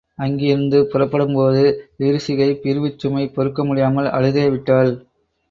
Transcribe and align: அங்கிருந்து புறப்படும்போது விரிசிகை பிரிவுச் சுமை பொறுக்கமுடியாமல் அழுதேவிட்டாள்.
அங்கிருந்து 0.19 0.85
புறப்படும்போது 0.85 1.61
விரிசிகை 1.97 2.49
பிரிவுச் 2.55 2.99
சுமை 2.99 3.31
பொறுக்கமுடியாமல் 3.35 4.11
அழுதேவிட்டாள். 4.11 4.91